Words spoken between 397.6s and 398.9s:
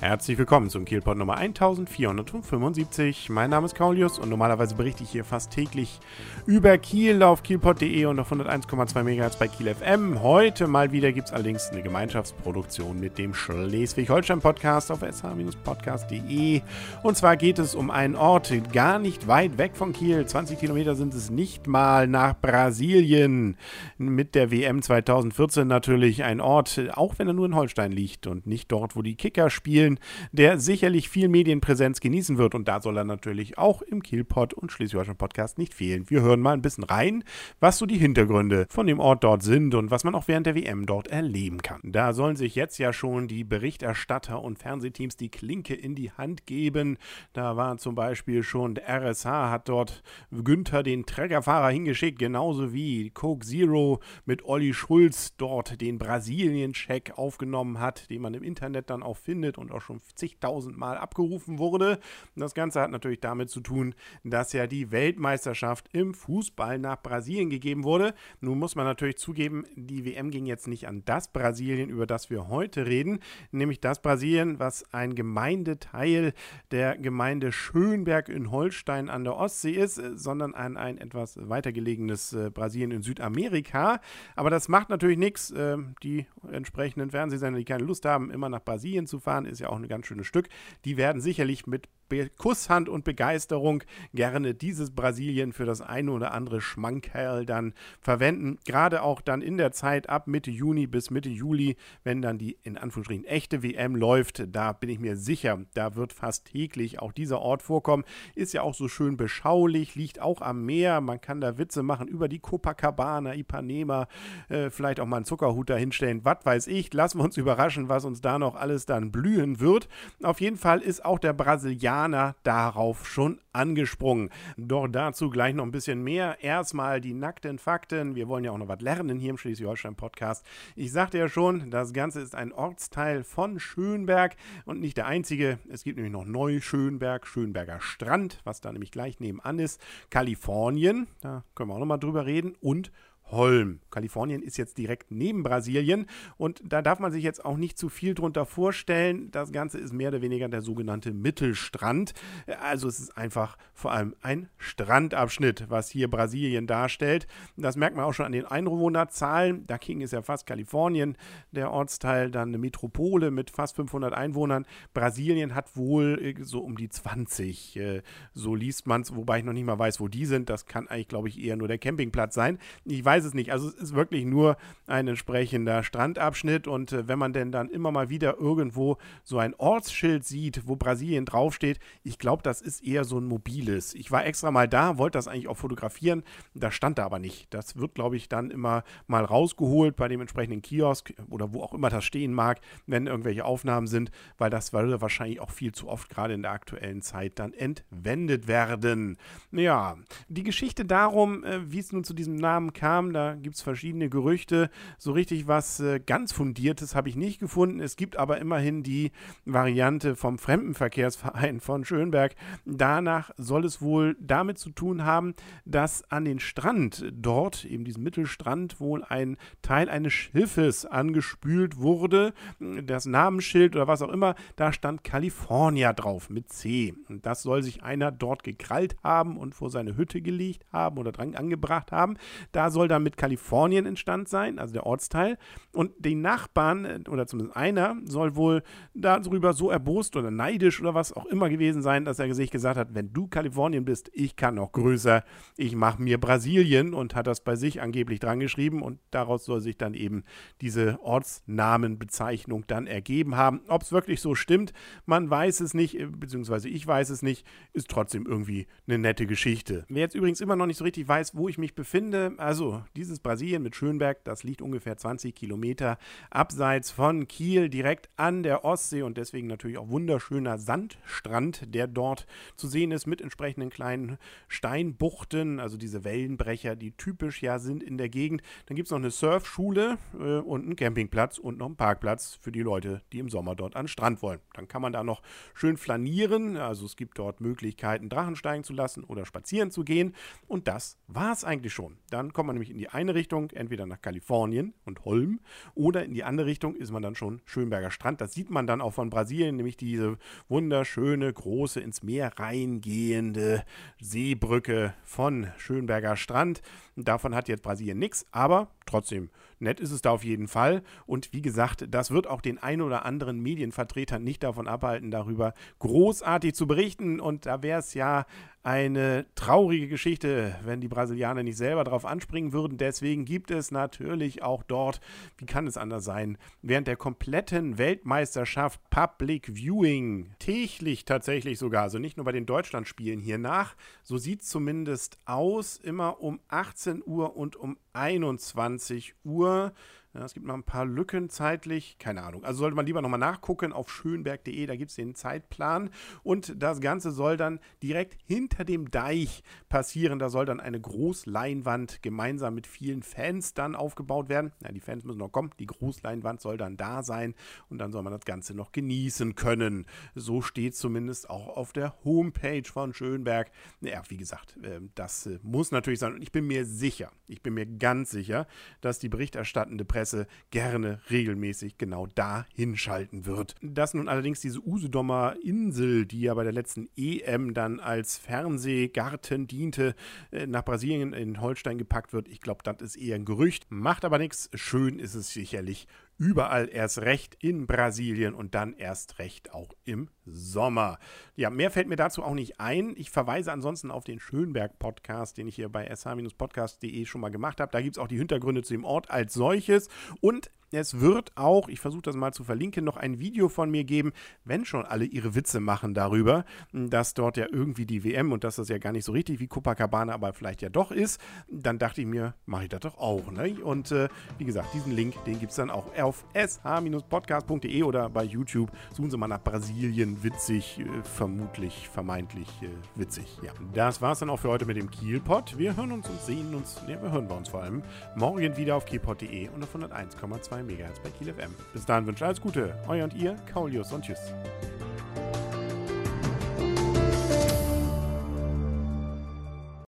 habe. Da gibt es auch die Hintergründe zu dem